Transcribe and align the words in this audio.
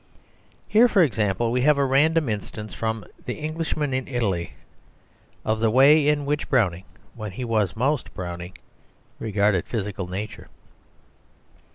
Here, 0.67 0.87
for 0.87 1.03
example, 1.03 1.51
we 1.51 1.61
have 1.61 1.77
a 1.77 1.85
random 1.85 2.27
instance 2.27 2.73
from 2.73 3.05
"The 3.25 3.35
Englishman 3.35 3.93
in 3.93 4.07
Italy" 4.07 4.53
of 5.45 5.59
the 5.59 5.69
way 5.69 6.07
in 6.07 6.25
which 6.25 6.49
Browning, 6.49 6.85
when 7.13 7.33
he 7.33 7.45
was 7.45 7.75
most 7.75 8.11
Browning, 8.15 8.57
regarded 9.19 9.67
physical 9.67 10.07
nature. 10.07 10.47